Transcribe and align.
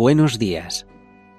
Buenos 0.00 0.38
días. 0.38 0.86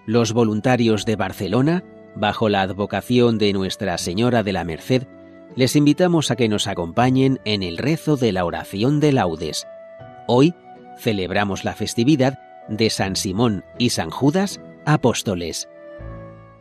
Los 0.05 0.33
voluntarios 0.33 1.03
de 1.03 1.15
Barcelona, 1.15 1.83
bajo 2.15 2.47
la 2.47 2.61
advocación 2.61 3.39
de 3.39 3.53
Nuestra 3.53 3.97
Señora 3.97 4.43
de 4.43 4.53
la 4.53 4.63
Merced, 4.63 5.07
les 5.55 5.75
invitamos 5.75 6.29
a 6.29 6.35
que 6.35 6.47
nos 6.47 6.67
acompañen 6.67 7.39
en 7.43 7.63
el 7.63 7.79
rezo 7.79 8.17
de 8.17 8.31
la 8.31 8.45
oración 8.45 8.99
de 8.99 9.13
laudes. 9.13 9.65
Hoy 10.27 10.53
celebramos 10.99 11.63
la 11.63 11.73
festividad 11.73 12.37
de 12.69 12.91
San 12.91 13.15
Simón 13.15 13.65
y 13.79 13.89
San 13.89 14.11
Judas, 14.11 14.61
apóstoles. 14.85 15.67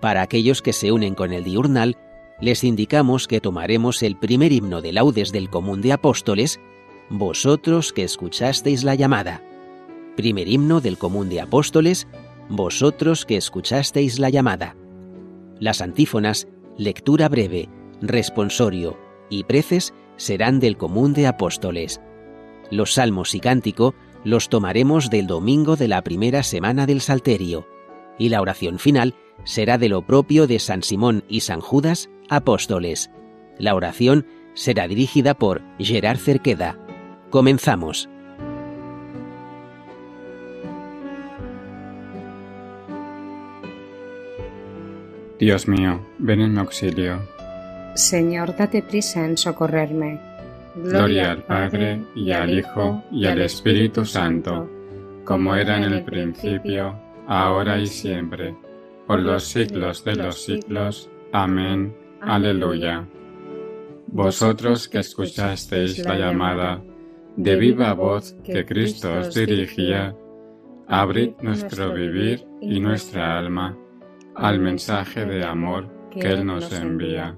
Para 0.00 0.22
aquellos 0.22 0.62
que 0.62 0.72
se 0.72 0.92
unen 0.92 1.14
con 1.14 1.34
el 1.34 1.44
diurnal, 1.44 1.98
les 2.40 2.64
indicamos 2.64 3.28
que 3.28 3.42
tomaremos 3.42 4.02
el 4.02 4.16
primer 4.16 4.52
himno 4.52 4.80
de 4.80 4.94
laudes 4.94 5.32
del 5.32 5.50
común 5.50 5.82
de 5.82 5.92
apóstoles, 5.92 6.60
vosotros 7.10 7.92
que 7.92 8.04
escuchasteis 8.04 8.84
la 8.84 8.94
llamada 8.94 9.42
primer 10.20 10.48
himno 10.48 10.82
del 10.82 10.98
común 10.98 11.30
de 11.30 11.40
apóstoles, 11.40 12.06
vosotros 12.50 13.24
que 13.24 13.38
escuchasteis 13.38 14.18
la 14.18 14.28
llamada. 14.28 14.76
Las 15.58 15.80
antífonas, 15.80 16.46
lectura 16.76 17.30
breve, 17.30 17.70
responsorio 18.02 18.98
y 19.30 19.44
preces 19.44 19.94
serán 20.16 20.60
del 20.60 20.76
común 20.76 21.14
de 21.14 21.26
apóstoles. 21.26 22.02
Los 22.70 22.92
salmos 22.92 23.34
y 23.34 23.40
cántico 23.40 23.94
los 24.24 24.50
tomaremos 24.50 25.08
del 25.08 25.26
domingo 25.26 25.76
de 25.76 25.88
la 25.88 26.02
primera 26.02 26.42
semana 26.42 26.84
del 26.84 27.00
Salterio, 27.00 27.66
y 28.18 28.28
la 28.28 28.42
oración 28.42 28.78
final 28.78 29.14
será 29.44 29.78
de 29.78 29.88
lo 29.88 30.02
propio 30.06 30.46
de 30.46 30.58
San 30.58 30.82
Simón 30.82 31.24
y 31.30 31.40
San 31.40 31.62
Judas, 31.62 32.10
apóstoles. 32.28 33.10
La 33.58 33.74
oración 33.74 34.26
será 34.52 34.86
dirigida 34.86 35.32
por 35.32 35.62
Gerard 35.78 36.18
Cerqueda. 36.18 36.78
Comenzamos. 37.30 38.10
Dios 45.40 45.66
mío, 45.66 45.98
ven 46.18 46.42
en 46.42 46.52
mi 46.52 46.60
auxilio. 46.60 47.18
Señor, 47.94 48.54
date 48.54 48.82
prisa 48.82 49.24
en 49.24 49.38
socorrerme. 49.38 50.20
Gloria 50.76 51.30
al 51.30 51.42
Padre, 51.44 52.04
y 52.14 52.30
al 52.30 52.58
Hijo, 52.58 53.02
y 53.10 53.24
al 53.24 53.40
Espíritu 53.40 54.04
Santo, 54.04 54.68
como 55.24 55.56
era 55.56 55.78
en 55.78 55.84
el 55.84 56.04
principio, 56.04 56.94
ahora 57.26 57.78
y 57.78 57.86
siempre, 57.86 58.54
por 59.06 59.20
los 59.20 59.44
siglos 59.44 60.04
de 60.04 60.16
los 60.16 60.44
siglos. 60.44 61.08
Amén. 61.32 61.96
Aleluya. 62.20 63.08
Vosotros 64.08 64.88
que 64.88 64.98
escuchasteis 64.98 66.04
la 66.04 66.18
llamada 66.18 66.82
de 67.36 67.56
viva 67.56 67.94
voz 67.94 68.36
que 68.44 68.66
Cristo 68.66 69.10
os 69.20 69.34
dirigía, 69.34 70.14
abrid 70.86 71.30
nuestro 71.40 71.94
vivir 71.94 72.44
y 72.60 72.78
nuestra 72.78 73.38
alma 73.38 73.74
al 74.34 74.58
mensaje 74.58 75.24
de 75.24 75.44
amor 75.44 75.88
que 76.10 76.20
Él 76.20 76.44
nos 76.46 76.72
envía. 76.72 77.34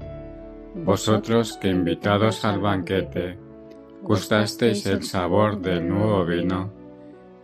Vosotros 0.75 1.59
que 1.61 1.69
invitados 1.69 2.45
al 2.45 2.61
banquete, 2.61 3.39
gustasteis 4.03 4.87
el 4.87 5.03
sabor 5.03 5.61
del 5.61 5.89
nuevo 5.89 6.25
vino, 6.25 6.73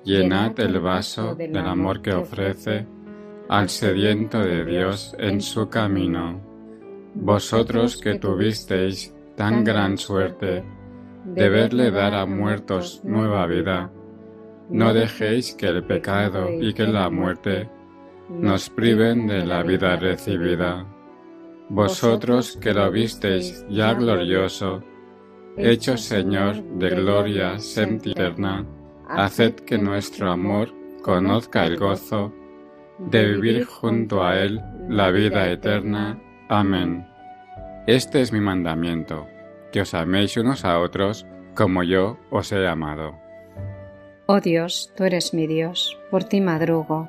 llenad 0.05 0.59
el 0.61 0.81
vaso 0.81 1.35
del 1.35 1.59
amor 1.59 2.01
que 2.01 2.13
ofrece 2.13 2.87
al 3.49 3.69
sediento 3.69 4.41
de 4.41 4.65
Dios 4.65 5.15
en 5.19 5.41
su 5.41 5.69
camino. 5.69 6.41
Vosotros 7.15 7.97
que 7.97 8.19
tuvisteis 8.19 9.15
tan 9.37 9.65
gran 9.65 9.99
suerte 9.99 10.65
de 11.25 11.49
verle 11.49 11.91
dar 11.91 12.15
a 12.15 12.27
muertos 12.27 13.03
nueva 13.05 13.47
vida, 13.47 13.91
no 14.71 14.93
dejéis 14.93 15.55
que 15.55 15.67
el 15.67 15.85
pecado 15.85 16.51
y 16.51 16.73
que 16.75 16.87
la 16.87 17.11
muerte 17.11 17.69
nos 18.29 18.69
priven 18.69 19.27
de 19.27 19.45
la 19.45 19.63
vida 19.63 19.97
recibida. 19.97 20.87
Vosotros 21.71 22.59
que 22.61 22.73
lo 22.73 22.91
visteis 22.91 23.65
ya 23.69 23.95
glorioso, 23.95 24.83
hecho 25.57 25.97
Señor 25.97 26.63
de 26.63 26.91
gloria 26.91 27.59
sempiterna, 27.59 28.67
haced 29.09 29.55
que 29.55 29.79
nuestro 29.79 30.31
amor 30.31 30.73
conozca 31.03 31.65
el 31.65 31.77
gozo 31.77 32.33
de 32.99 33.27
vivir 33.27 33.65
junto 33.65 34.25
a 34.25 34.39
Él 34.39 34.61
la 34.89 35.11
vida 35.11 35.51
eterna. 35.51 36.21
Amén. 36.49 37.07
Este 37.87 38.21
es 38.21 38.33
mi 38.33 38.41
mandamiento, 38.41 39.27
que 39.73 39.83
os 39.83 39.95
améis 39.95 40.37
unos 40.37 40.65
a 40.65 40.79
otros 40.79 41.27
como 41.55 41.83
yo 41.83 42.19
os 42.31 42.53
he 42.53 42.67
amado. 42.67 43.19
Oh 44.27 44.41
Dios, 44.41 44.93
tú 44.97 45.05
eres 45.05 45.33
mi 45.33 45.47
Dios, 45.47 45.99
por 46.11 46.25
ti 46.25 46.41
madrugo 46.41 47.09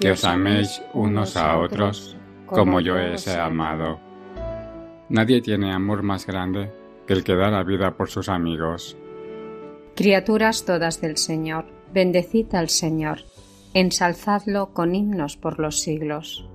que 0.00 0.10
os 0.12 0.24
améis 0.24 0.82
unos 0.94 1.36
a 1.36 1.58
otros 1.58 2.16
como 2.46 2.80
yo 2.80 2.96
he 2.96 3.16
amado. 3.38 4.00
Nadie 5.08 5.40
tiene 5.40 5.72
amor 5.72 6.02
más 6.02 6.26
grande 6.26 6.70
que 7.06 7.14
el 7.14 7.24
que 7.24 7.34
da 7.34 7.50
la 7.50 7.62
vida 7.62 7.96
por 7.96 8.10
sus 8.10 8.28
amigos. 8.28 8.96
Criaturas 9.94 10.64
todas 10.64 11.00
del 11.00 11.16
Señor, 11.16 11.66
bendecid 11.92 12.54
al 12.54 12.68
Señor, 12.68 13.20
ensalzadlo 13.74 14.72
con 14.72 14.94
himnos 14.94 15.36
por 15.36 15.58
los 15.58 15.80
siglos. 15.80 16.48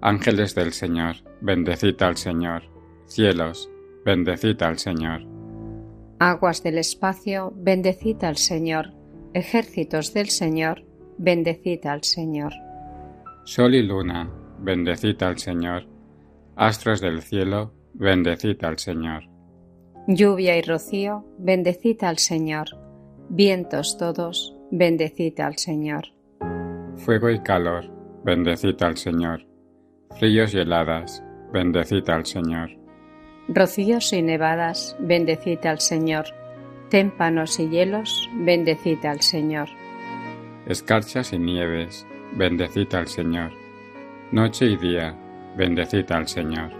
Ángeles 0.00 0.54
del 0.54 0.72
Señor, 0.72 1.16
bendecid 1.40 2.00
al 2.02 2.16
Señor. 2.16 2.64
Cielos, 3.06 3.70
bendecid 4.04 4.60
al 4.62 4.78
Señor. 4.78 5.22
Aguas 6.18 6.62
del 6.62 6.78
espacio, 6.78 7.52
bendecid 7.56 8.22
al 8.24 8.36
Señor. 8.36 8.92
Ejércitos 9.34 10.12
del 10.12 10.28
Señor, 10.28 10.84
bendecid 11.18 11.86
al 11.86 12.02
Señor. 12.02 12.52
Sol 13.44 13.74
y 13.74 13.82
luna, 13.82 14.30
bendecid 14.58 15.22
al 15.22 15.38
Señor. 15.38 15.86
Astros 16.56 17.00
del 17.00 17.22
cielo, 17.22 17.72
bendecid 17.94 18.62
al 18.64 18.78
Señor. 18.78 19.24
Lluvia 20.06 20.56
y 20.58 20.62
rocío, 20.62 21.24
bendecid 21.38 22.02
al 22.04 22.18
Señor. 22.18 22.68
Vientos 23.28 23.96
todos, 23.98 24.56
bendecid 24.70 25.38
al 25.40 25.56
Señor. 25.56 26.04
Fuego 26.96 27.30
y 27.30 27.40
calor, 27.40 27.90
bendecid 28.24 28.80
al 28.82 28.96
Señor. 28.96 29.46
Fríos 30.18 30.54
y 30.54 30.58
heladas, 30.58 31.22
bendecid 31.52 32.08
al 32.10 32.26
Señor. 32.26 32.70
Rocíos 33.48 34.12
y 34.12 34.22
nevadas, 34.22 34.96
bendecid 35.00 35.64
al 35.66 35.80
Señor. 35.80 36.26
Témpanos 36.90 37.58
y 37.58 37.68
hielos, 37.68 38.28
bendecid 38.34 39.04
al 39.04 39.20
Señor. 39.20 39.68
Escarchas 40.66 41.32
y 41.32 41.38
nieves, 41.38 42.06
bendecid 42.32 42.94
al 42.94 43.08
Señor. 43.08 43.50
Noche 44.30 44.66
y 44.66 44.76
día, 44.76 45.14
bendecid 45.56 46.10
al 46.12 46.28
Señor. 46.28 46.70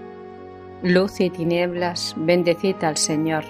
Luz 0.83 1.21
y 1.21 1.31
tinieblas, 1.31 2.15
bendecid 2.17 2.77
al 2.83 2.97
Señor. 2.97 3.45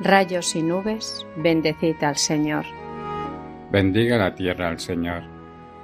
Rayos 0.00 0.56
y 0.56 0.62
nubes, 0.62 1.26
bendecid 1.36 2.02
al 2.02 2.16
Señor. 2.16 2.64
Bendiga 3.70 4.16
la 4.16 4.34
tierra 4.34 4.68
al 4.68 4.80
Señor, 4.80 5.22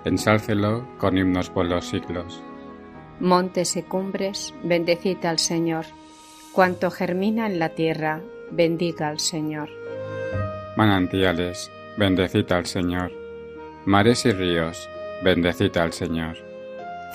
ensálcelo 0.05 0.87
con 0.99 1.19
himnos 1.19 1.51
por 1.51 1.67
los 1.67 1.89
siglos. 1.89 2.43
Montes 3.21 3.77
y 3.77 3.83
cumbres, 3.83 4.55
bendecid 4.65 5.25
al 5.25 5.39
Señor. 5.39 5.85
Cuanto 6.53 6.91
germina 6.91 7.47
en 7.47 7.59
la 7.59 7.71
tierra, 7.71 8.21
bendiga 8.51 9.09
al 9.09 9.21
Señor. 9.21 9.69
Manantiales, 10.77 11.71
bendecid 11.97 12.51
al 12.53 12.67
Señor. 12.67 13.22
Mares 13.85 14.25
y 14.27 14.31
ríos, 14.31 14.89
bendecid 15.25 15.77
al 15.77 15.93
Señor. 15.93 16.37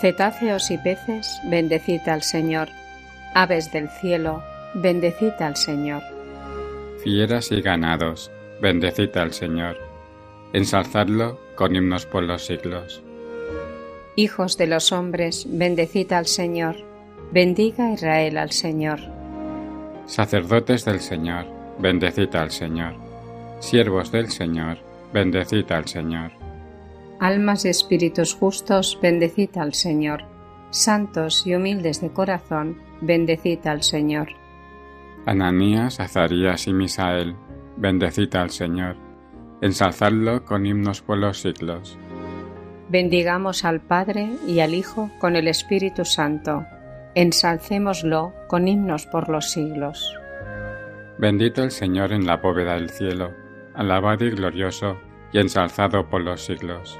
Cetáceos 0.02 0.70
y 0.70 0.78
peces, 0.78 1.40
bendecid 1.46 2.02
al 2.08 2.24
Señor. 2.24 2.68
Aves 3.34 3.72
del 3.72 3.88
cielo, 3.90 4.44
bendecid 4.74 5.32
al 5.40 5.56
Señor. 5.56 6.04
Fieras 7.02 7.54
y 7.54 7.62
ganados, 7.62 8.30
bendecid 8.62 9.16
al 9.16 9.32
Señor. 9.32 9.78
Ensalzadlo 10.52 11.40
con 11.56 11.74
himnos 11.74 12.06
por 12.06 12.24
los 12.24 12.46
siglos. 12.46 13.02
Hijos 14.18 14.58
de 14.58 14.68
los 14.68 14.92
hombres, 14.92 15.46
bendecid 15.48 16.12
al 16.12 16.28
Señor. 16.28 16.76
Bendiga 17.32 17.94
Israel 17.94 18.38
al 18.38 18.52
Señor. 18.52 19.00
Sacerdotes 20.06 20.84
del 20.84 21.00
Señor, 21.00 21.46
bendecid 21.80 22.36
al 22.36 22.52
Señor. 22.52 22.96
Siervos 23.60 24.12
del 24.12 24.30
Señor, 24.30 24.80
bendecid 25.14 25.72
al 25.72 25.88
Señor. 25.88 26.47
Almas 27.20 27.66
y 27.66 27.70
espíritus 27.70 28.36
justos, 28.36 29.00
bendecid 29.02 29.58
al 29.58 29.74
Señor. 29.74 30.24
Santos 30.70 31.48
y 31.48 31.56
humildes 31.56 32.00
de 32.00 32.12
corazón, 32.12 32.78
bendecid 33.02 33.66
al 33.66 33.82
Señor. 33.82 34.28
Ananías, 35.26 36.00
Azarías 36.00 36.68
y 36.68 36.74
Misael, 36.74 37.36
bendecid 37.76 38.36
al 38.36 38.52
Señor. 38.52 38.98
Ensalzadlo 39.62 40.46
con 40.46 40.68
himnos 40.68 41.02
por 41.02 41.18
los 41.18 41.42
siglos. 41.42 41.98
Bendigamos 42.90 43.66
al 43.66 43.82
Padre 43.82 44.30
y 44.48 44.60
al 44.60 44.76
Hijo 44.76 45.10
con 45.20 45.36
el 45.36 45.48
Espíritu 45.48 46.06
Santo. 46.06 46.66
Ensalcémoslo 47.16 48.32
con 48.48 48.68
himnos 48.68 49.08
por 49.08 49.28
los 49.28 49.52
siglos. 49.52 50.14
Bendito 51.18 51.64
el 51.64 51.72
Señor 51.72 52.14
en 52.14 52.28
la 52.28 52.38
bóveda 52.38 52.76
del 52.76 52.92
cielo, 52.92 53.34
alabado 53.74 54.24
y 54.24 54.30
glorioso 54.30 54.98
y 55.34 55.40
ensalzado 55.40 56.08
por 56.08 56.22
los 56.22 56.46
siglos. 56.46 57.00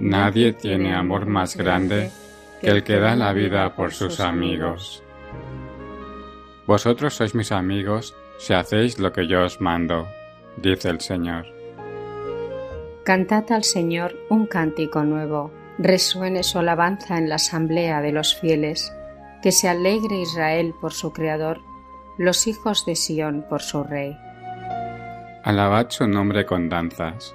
Nadie 0.00 0.52
tiene 0.52 0.94
amor 0.94 1.26
más 1.26 1.56
grande 1.56 2.10
que 2.60 2.68
el 2.68 2.84
que 2.84 2.98
da 2.98 3.16
la 3.16 3.32
vida 3.32 3.74
por 3.74 3.92
sus 3.92 4.20
amigos. 4.20 5.02
Vosotros 6.66 7.14
sois 7.14 7.34
mis 7.34 7.52
amigos 7.52 8.14
si 8.38 8.52
hacéis 8.52 8.98
lo 8.98 9.12
que 9.12 9.26
yo 9.26 9.44
os 9.44 9.60
mando, 9.60 10.06
dice 10.56 10.90
el 10.90 11.00
Señor. 11.00 11.46
Cantad 13.04 13.52
al 13.52 13.64
Señor 13.64 14.16
un 14.28 14.46
cántico 14.46 15.04
nuevo, 15.04 15.52
resuene 15.78 16.42
su 16.42 16.58
alabanza 16.58 17.18
en 17.18 17.28
la 17.28 17.36
asamblea 17.36 18.02
de 18.02 18.12
los 18.12 18.34
fieles, 18.34 18.92
que 19.42 19.52
se 19.52 19.68
alegre 19.68 20.20
Israel 20.20 20.74
por 20.80 20.92
su 20.92 21.12
Creador, 21.12 21.60
los 22.18 22.46
hijos 22.46 22.84
de 22.84 22.96
Sión 22.96 23.46
por 23.48 23.62
su 23.62 23.84
Rey. 23.84 24.16
Alabad 25.44 25.90
su 25.90 26.08
nombre 26.08 26.44
con 26.44 26.68
danzas, 26.68 27.34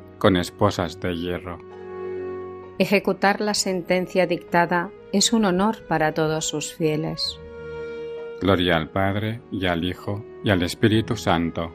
con 0.21 0.37
esposas 0.37 0.99
de 0.99 1.17
hierro. 1.17 1.57
Ejecutar 2.77 3.41
la 3.41 3.55
sentencia 3.55 4.27
dictada 4.27 4.91
es 5.11 5.33
un 5.33 5.45
honor 5.45 5.83
para 5.87 6.13
todos 6.13 6.45
sus 6.45 6.75
fieles. 6.75 7.39
Gloria 8.39 8.77
al 8.77 8.89
Padre 8.89 9.41
y 9.51 9.65
al 9.65 9.83
Hijo 9.83 10.23
y 10.43 10.51
al 10.51 10.61
Espíritu 10.61 11.17
Santo, 11.17 11.73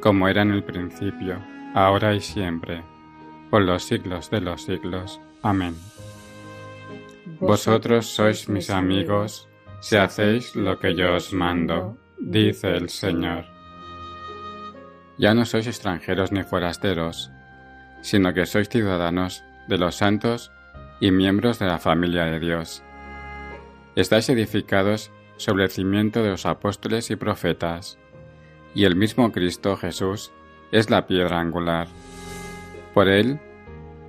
como 0.00 0.26
era 0.26 0.42
en 0.42 0.50
el 0.50 0.64
principio, 0.64 1.40
ahora 1.74 2.12
y 2.12 2.20
siempre, 2.20 2.82
por 3.50 3.62
los 3.62 3.84
siglos 3.84 4.30
de 4.30 4.40
los 4.40 4.62
siglos. 4.62 5.20
Amén. 5.42 5.76
Vosotros 7.38 8.06
sois 8.06 8.48
mis 8.48 8.68
amigos 8.68 9.48
si 9.78 9.94
hacéis 9.94 10.56
lo 10.56 10.80
que 10.80 10.96
yo 10.96 11.14
os 11.14 11.32
mando, 11.32 11.96
dice 12.18 12.76
el 12.76 12.88
Señor. 12.88 13.44
Ya 15.18 15.34
no 15.34 15.44
sois 15.44 15.68
extranjeros 15.68 16.32
ni 16.32 16.42
forasteros, 16.42 17.30
sino 18.06 18.32
que 18.32 18.46
sois 18.46 18.68
ciudadanos 18.68 19.42
de 19.66 19.78
los 19.78 19.96
santos 19.96 20.52
y 21.00 21.10
miembros 21.10 21.58
de 21.58 21.66
la 21.66 21.78
familia 21.78 22.24
de 22.26 22.38
Dios. 22.38 22.84
Estáis 23.96 24.28
edificados 24.28 25.10
sobre 25.38 25.64
el 25.64 25.70
cimiento 25.70 26.22
de 26.22 26.30
los 26.30 26.46
apóstoles 26.46 27.10
y 27.10 27.16
profetas, 27.16 27.98
y 28.76 28.84
el 28.84 28.94
mismo 28.94 29.32
Cristo 29.32 29.76
Jesús 29.76 30.30
es 30.70 30.88
la 30.88 31.08
piedra 31.08 31.40
angular. 31.40 31.88
Por 32.94 33.08
él, 33.08 33.40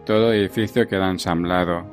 todo 0.06 0.32
edificio 0.32 0.88
queda 0.88 1.10
ensamblado 1.10 1.88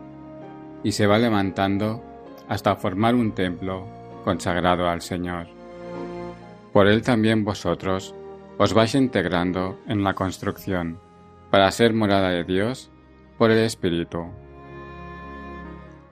y 0.82 0.92
se 0.92 1.06
va 1.06 1.18
levantando 1.18 2.04
hasta 2.50 2.76
formar 2.76 3.14
un 3.14 3.32
templo 3.32 3.88
consagrado 4.25 4.90
al 4.90 5.00
Señor. 5.00 5.46
Por 6.70 6.87
él 6.87 7.00
también 7.00 7.44
vosotros 7.44 8.14
os 8.58 8.75
vais 8.75 8.94
integrando 8.94 9.78
en 9.87 10.04
la 10.04 10.12
construcción 10.12 10.99
para 11.54 11.70
ser 11.70 11.94
morada 11.94 12.30
de 12.30 12.42
Dios 12.42 12.90
por 13.38 13.52
el 13.52 13.61
Espíritu. 13.61 14.26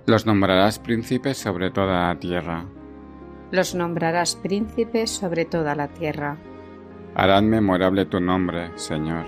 Los 0.07 0.25
nombrarás 0.25 0.79
príncipes 0.79 1.37
sobre 1.37 1.73
toda 1.73 2.07
la 2.07 2.17
tierra. 2.21 2.67
Los 3.51 3.75
nombrarás 3.75 4.37
príncipes 4.37 5.11
sobre 5.11 5.45
toda 5.45 5.75
la 5.75 5.89
tierra. 5.89 6.37
Harán 7.17 7.49
memorable 7.49 8.05
tu 8.05 8.21
nombre, 8.21 8.71
Señor. 8.77 9.27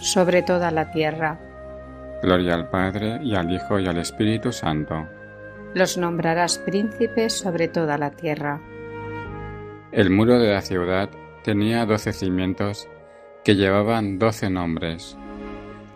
Sobre 0.00 0.42
toda 0.42 0.72
la 0.72 0.90
tierra. 0.90 1.38
Gloria 2.24 2.54
al 2.56 2.68
Padre 2.68 3.20
y 3.22 3.36
al 3.36 3.52
Hijo 3.52 3.78
y 3.78 3.86
al 3.86 3.98
Espíritu 3.98 4.50
Santo. 4.50 5.06
Los 5.74 5.96
nombrarás 5.96 6.58
príncipes 6.58 7.34
sobre 7.34 7.68
toda 7.68 7.98
la 7.98 8.10
tierra. 8.10 8.60
El 9.92 10.10
muro 10.10 10.40
de 10.40 10.52
la 10.52 10.60
ciudad 10.60 11.08
tenía 11.44 11.86
doce 11.86 12.12
cimientos 12.12 12.88
que 13.44 13.56
llevaban 13.56 14.18
doce 14.18 14.50
nombres, 14.50 15.16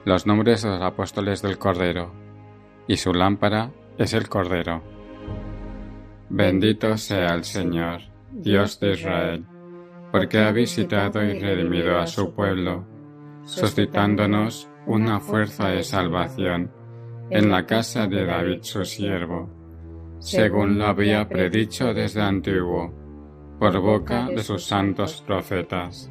los 0.04 0.26
nombres 0.26 0.62
de 0.62 0.70
los 0.70 0.82
apóstoles 0.82 1.42
del 1.42 1.58
Cordero, 1.58 2.12
y 2.86 2.96
su 2.96 3.12
lámpara 3.12 3.70
es 3.98 4.14
el 4.14 4.28
Cordero. 4.28 4.82
Bendito 6.30 6.96
sea 6.96 7.34
el 7.34 7.44
Señor, 7.44 8.00
Dios 8.32 8.80
de 8.80 8.92
Israel, 8.92 9.44
porque 10.10 10.38
ha 10.38 10.52
visitado 10.52 11.22
y 11.22 11.38
redimido 11.38 11.98
a 11.98 12.06
su 12.06 12.32
pueblo, 12.34 12.86
suscitándonos 13.44 14.68
una 14.86 15.20
fuerza 15.20 15.68
de 15.68 15.82
salvación 15.82 16.70
en 17.30 17.50
la 17.50 17.66
casa 17.66 18.06
de 18.06 18.24
David 18.24 18.58
su 18.62 18.84
siervo, 18.84 19.50
según 20.18 20.78
lo 20.78 20.86
había 20.86 21.28
predicho 21.28 21.92
desde 21.92 22.22
antiguo, 22.22 22.92
por 23.58 23.78
boca 23.80 24.28
de 24.28 24.42
sus 24.42 24.64
santos 24.64 25.22
profetas 25.26 26.10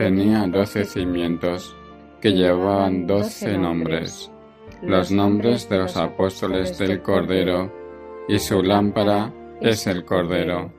tenía 0.00 0.46
doce 0.46 0.86
cimientos 0.86 1.76
que 2.22 2.32
llevaban 2.32 3.06
doce 3.06 3.58
nombres, 3.58 4.32
los 4.80 5.10
nombres 5.10 5.68
de 5.68 5.76
los 5.76 5.94
apóstoles 5.98 6.78
del 6.78 7.02
Cordero, 7.02 7.70
y 8.26 8.38
su 8.38 8.62
lámpara 8.62 9.30
es 9.60 9.86
el 9.86 10.06
Cordero. 10.06 10.72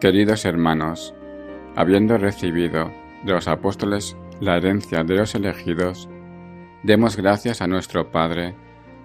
Queridos 0.00 0.44
hermanos, 0.44 1.12
habiendo 1.74 2.16
recibido 2.16 2.92
de 3.24 3.32
los 3.32 3.48
apóstoles 3.48 4.16
la 4.38 4.56
herencia 4.56 5.02
de 5.02 5.16
los 5.16 5.34
elegidos, 5.34 6.08
demos 6.84 7.16
gracias 7.16 7.60
a 7.60 7.66
nuestro 7.66 8.12
Padre 8.12 8.54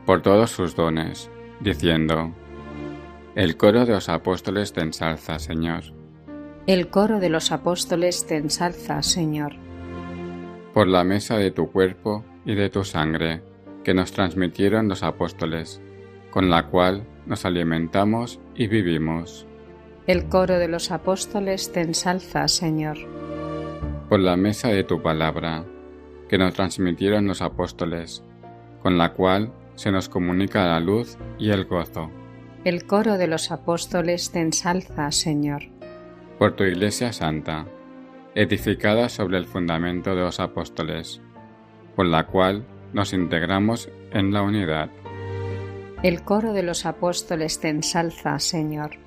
por 0.06 0.22
todos 0.22 0.52
sus 0.52 0.76
dones, 0.76 1.32
diciendo, 1.60 2.32
El 3.34 3.58
coro 3.58 3.88
de 3.88 3.94
los 3.94 4.10
apóstoles 4.10 4.74
te 4.74 4.82
ensalza, 4.82 5.40
Señor. 5.40 6.03
El 6.66 6.88
coro 6.88 7.20
de 7.20 7.28
los 7.28 7.52
apóstoles 7.52 8.26
te 8.26 8.38
ensalza, 8.38 9.04
Señor. 9.04 9.52
Por 10.74 10.88
la 10.88 11.04
mesa 11.04 11.38
de 11.38 11.52
tu 11.52 11.70
cuerpo 11.70 12.24
y 12.46 12.56
de 12.56 12.70
tu 12.70 12.86
sangre, 12.86 13.44
que 13.84 13.94
nos 13.94 14.14
transmitieron 14.14 14.88
los 14.88 15.04
apóstoles, 15.04 15.82
con 16.32 16.50
la 16.50 16.68
cual 16.68 17.06
nos 17.26 17.44
alimentamos 17.44 18.40
y 18.56 18.68
vivimos. 18.68 19.46
El 20.08 20.30
coro 20.30 20.58
de 20.58 20.70
los 20.70 20.92
apóstoles 20.92 21.74
te 21.74 21.82
ensalza, 21.82 22.48
Señor. 22.48 22.98
Por 24.08 24.22
la 24.22 24.38
mesa 24.38 24.70
de 24.70 24.86
tu 24.86 25.02
palabra, 25.02 25.66
que 26.30 26.38
nos 26.38 26.54
transmitieron 26.54 27.28
los 27.28 27.42
apóstoles, 27.42 28.24
con 28.82 28.98
la 28.98 29.12
cual 29.12 29.52
se 29.76 29.92
nos 29.92 30.08
comunica 30.08 30.66
la 30.66 30.80
luz 30.80 31.18
y 31.38 31.50
el 31.50 31.66
gozo. 31.66 32.10
El 32.64 32.86
coro 32.86 33.18
de 33.18 33.28
los 33.28 33.52
apóstoles 33.52 34.32
te 34.32 34.40
ensalza, 34.40 35.12
Señor 35.12 35.73
por 36.44 36.58
tu 36.58 36.66
Iglesia 36.66 37.14
Santa, 37.14 37.66
edificada 38.36 39.08
sobre 39.08 39.38
el 39.38 39.46
fundamento 39.46 40.14
de 40.14 40.24
los 40.24 40.42
apóstoles, 40.42 41.22
por 41.96 42.06
la 42.06 42.28
cual 42.28 42.66
nos 42.92 43.14
integramos 43.14 43.88
en 44.12 44.34
la 44.34 44.42
unidad. 44.42 44.90
El 46.04 46.22
coro 46.26 46.52
de 46.52 46.62
los 46.62 46.86
apóstoles 46.86 47.62
te 47.62 47.70
ensalza, 47.70 48.40
Señor. 48.40 48.98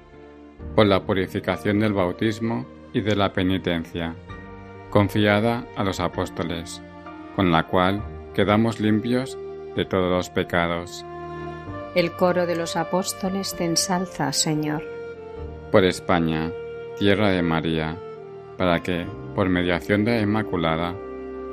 Por 0.75 0.87
la 0.87 1.05
purificación 1.05 1.79
del 1.81 1.93
bautismo 1.93 2.67
y 2.95 3.03
de 3.03 3.15
la 3.15 3.35
penitencia, 3.35 4.15
confiada 4.89 5.67
a 5.77 5.85
los 5.85 6.01
apóstoles, 6.01 6.81
con 7.35 7.53
la 7.53 7.65
cual 7.67 8.03
quedamos 8.33 8.81
limpios 8.81 9.37
de 9.77 9.85
todos 9.85 10.11
los 10.11 10.31
pecados. 10.31 11.05
El 11.95 12.13
coro 12.13 12.47
de 12.47 12.57
los 12.57 12.77
apóstoles 12.77 13.55
te 13.55 13.67
ensalza, 13.67 14.33
Señor. 14.33 14.83
Por 15.71 15.85
España, 15.85 16.51
tierra 16.99 17.31
de 17.31 17.43
María, 17.43 17.97
para 18.57 18.83
que, 18.83 19.07
por 19.35 19.49
mediación 19.49 20.05
de 20.05 20.13
la 20.13 20.23
Inmaculada, 20.23 20.95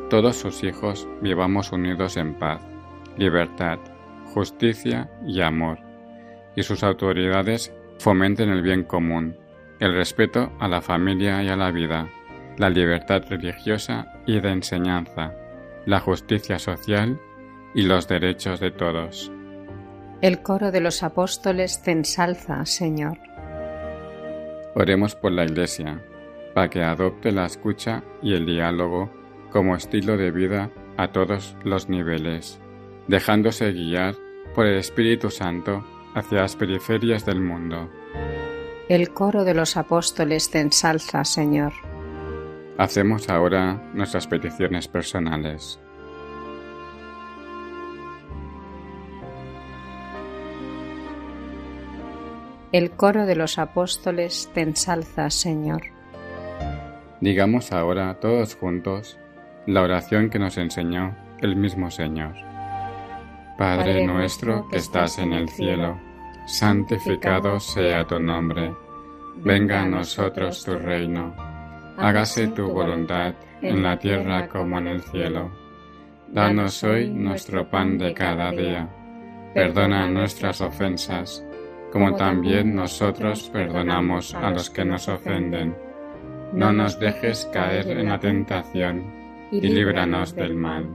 todos 0.09 0.35
sus 0.35 0.63
hijos 0.63 1.07
vivamos 1.21 1.71
unidos 1.71 2.17
en 2.17 2.33
paz, 2.35 2.61
libertad, 3.17 3.79
justicia 4.33 5.09
y 5.25 5.41
amor, 5.41 5.79
y 6.55 6.63
sus 6.63 6.83
autoridades 6.83 7.73
fomenten 7.99 8.49
el 8.49 8.61
bien 8.61 8.83
común, 8.83 9.35
el 9.79 9.93
respeto 9.93 10.51
a 10.59 10.67
la 10.67 10.81
familia 10.81 11.43
y 11.43 11.49
a 11.49 11.55
la 11.55 11.71
vida, 11.71 12.09
la 12.57 12.69
libertad 12.69 13.23
religiosa 13.27 14.21
y 14.25 14.39
de 14.39 14.51
enseñanza, 14.51 15.33
la 15.85 15.99
justicia 15.99 16.59
social 16.59 17.19
y 17.75 17.83
los 17.83 18.07
derechos 18.07 18.59
de 18.59 18.71
todos. 18.71 19.31
El 20.21 20.41
coro 20.41 20.71
de 20.71 20.79
los 20.79 21.03
apóstoles 21.03 21.81
te 21.81 21.91
ensalza, 21.91 22.65
Señor. 22.65 23.17
Oremos 24.75 25.15
por 25.15 25.31
la 25.31 25.45
Iglesia, 25.45 26.03
para 26.53 26.69
que 26.69 26.81
adopte 26.83 27.31
la 27.31 27.45
escucha 27.45 28.03
y 28.21 28.33
el 28.33 28.45
diálogo 28.45 29.11
como 29.51 29.75
estilo 29.75 30.17
de 30.17 30.31
vida 30.31 30.71
a 30.97 31.11
todos 31.11 31.55
los 31.63 31.89
niveles, 31.89 32.59
dejándose 33.07 33.71
guiar 33.71 34.15
por 34.55 34.65
el 34.65 34.77
Espíritu 34.77 35.29
Santo 35.29 35.85
hacia 36.15 36.41
las 36.41 36.55
periferias 36.55 37.25
del 37.25 37.41
mundo. 37.41 37.89
El 38.89 39.11
coro 39.11 39.43
de 39.43 39.53
los 39.53 39.77
apóstoles 39.77 40.49
te 40.49 40.59
ensalza, 40.59 41.23
Señor. 41.23 41.73
Hacemos 42.77 43.29
ahora 43.29 43.81
nuestras 43.93 44.27
peticiones 44.27 44.87
personales. 44.87 45.79
El 52.73 52.89
coro 52.89 53.27
de 53.27 53.35
los 53.35 53.59
apóstoles 53.59 54.49
te 54.55 54.61
ensalza, 54.61 55.29
Señor. 55.29 55.83
Digamos 57.21 57.71
ahora 57.71 58.19
todos 58.19 58.55
juntos 58.55 59.19
la 59.67 59.83
oración 59.83 60.31
que 60.31 60.39
nos 60.39 60.57
enseñó 60.57 61.15
el 61.39 61.55
mismo 61.55 61.91
Señor. 61.91 62.33
Padre 63.59 64.07
nuestro 64.07 64.67
que 64.69 64.77
estás 64.77 65.19
en 65.19 65.33
el 65.33 65.49
cielo, 65.49 65.99
santificado 66.47 67.59
sea 67.59 68.07
tu 68.07 68.19
nombre. 68.19 68.73
Venga 69.35 69.83
a 69.83 69.87
nosotros 69.87 70.65
tu 70.65 70.73
reino. 70.73 71.35
Hágase 71.97 72.47
tu 72.47 72.71
voluntad 72.71 73.35
en 73.61 73.83
la 73.83 73.99
tierra 73.99 74.47
como 74.47 74.79
en 74.79 74.87
el 74.87 75.03
cielo. 75.03 75.51
Danos 76.27 76.83
hoy 76.83 77.07
nuestro 77.11 77.69
pan 77.69 77.99
de 77.99 78.15
cada 78.15 78.49
día. 78.49 78.89
Perdona 79.53 80.07
nuestras 80.07 80.59
ofensas 80.59 81.45
como 81.93 82.15
también 82.15 82.75
nosotros 82.75 83.51
perdonamos 83.53 84.33
a 84.33 84.49
los 84.49 84.71
que 84.71 84.83
nos 84.83 85.07
ofenden. 85.07 85.75
No 86.51 86.73
nos 86.73 86.99
dejes 86.99 87.47
caer 87.53 87.87
en 87.87 88.09
la 88.09 88.19
tentación 88.19 89.03
y 89.51 89.61
líbranos 89.61 90.33
del 90.33 90.55
mal. 90.55 90.89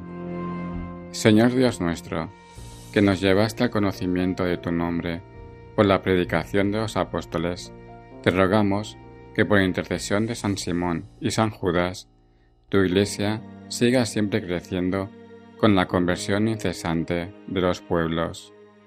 Señor 1.13 1.55
Dios 1.55 1.81
nuestro, 1.81 2.33
que 2.93 3.01
nos 3.01 3.21
llevaste 3.21 3.63
al 3.63 3.71
conocimiento 3.71 4.43
de 4.43 4.57
tu 4.57 4.73
nombre 4.73 5.23
por 5.77 5.87
la 5.87 6.03
predicación 6.03 6.73
de 6.73 6.79
los 6.79 6.97
apóstoles, 6.97 7.73
te 8.25 8.33
rogamos 8.33 8.99
que 9.37 9.45
por 9.45 9.61
intercesión 9.61 10.27
de 10.27 10.35
San 10.35 10.59
Simón 10.59 11.07
y 11.21 11.31
San 11.31 11.51
Judas, 11.51 12.09
tu 12.71 12.79
iglesia 12.79 13.41
siga 13.69 14.05
siempre 14.05 14.45
creciendo 14.45 15.11
con 15.59 15.77
la 15.77 15.87
conversión 15.87 16.49
incesante 16.49 17.33
de 17.47 17.61
los 17.61 17.81
pueblos 17.83 18.53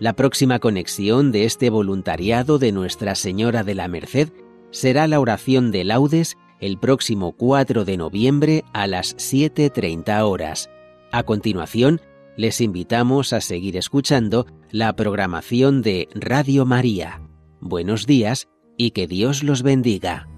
la 0.00 0.14
próxima 0.14 0.58
conexión 0.58 1.30
de 1.30 1.44
este 1.44 1.68
voluntariado 1.68 2.58
de 2.58 2.72
Nuestra 2.72 3.14
Señora 3.14 3.62
de 3.62 3.74
la 3.74 3.86
Merced 3.86 4.30
será 4.70 5.06
la 5.06 5.20
oración 5.20 5.70
de 5.70 5.84
laudes 5.84 6.38
el 6.58 6.78
próximo 6.78 7.32
4 7.32 7.84
de 7.84 7.96
noviembre 7.98 8.64
a 8.72 8.86
las 8.86 9.16
7.30 9.16 10.22
horas. 10.22 10.70
A 11.12 11.22
continuación, 11.22 12.00
les 12.36 12.62
invitamos 12.62 13.34
a 13.34 13.42
seguir 13.42 13.76
escuchando 13.76 14.46
la 14.70 14.94
programación 14.96 15.82
de 15.82 16.08
Radio 16.14 16.64
María. 16.64 17.20
Buenos 17.60 18.06
días 18.06 18.48
y 18.78 18.92
que 18.92 19.06
Dios 19.06 19.42
los 19.42 19.62
bendiga. 19.62 20.28